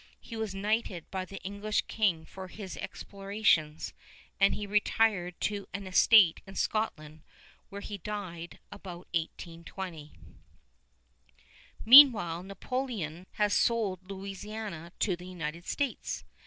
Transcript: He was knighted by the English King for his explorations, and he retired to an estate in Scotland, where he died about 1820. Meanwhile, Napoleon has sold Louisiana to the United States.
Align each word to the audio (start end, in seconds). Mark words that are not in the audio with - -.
He 0.19 0.35
was 0.35 0.55
knighted 0.55 1.05
by 1.11 1.25
the 1.25 1.39
English 1.43 1.83
King 1.83 2.25
for 2.25 2.47
his 2.47 2.75
explorations, 2.75 3.93
and 4.39 4.55
he 4.55 4.65
retired 4.65 5.39
to 5.41 5.67
an 5.75 5.85
estate 5.85 6.41
in 6.47 6.55
Scotland, 6.55 7.21
where 7.69 7.81
he 7.81 7.99
died 7.99 8.57
about 8.71 9.05
1820. 9.13 10.13
Meanwhile, 11.85 12.41
Napoleon 12.41 13.27
has 13.33 13.53
sold 13.53 14.09
Louisiana 14.09 14.91
to 15.01 15.15
the 15.15 15.27
United 15.27 15.67
States. 15.67 16.23